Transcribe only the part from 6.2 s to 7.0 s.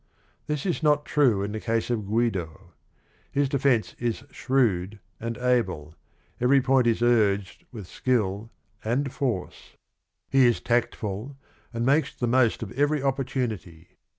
every point